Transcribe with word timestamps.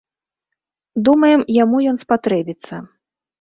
Думаем, 1.07 1.43
яму 1.63 1.83
ён 1.93 2.01
спатрэбіцца. 2.05 2.81